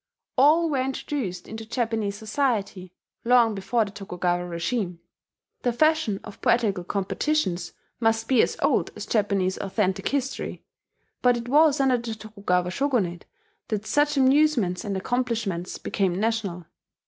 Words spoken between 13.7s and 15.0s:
such amusements and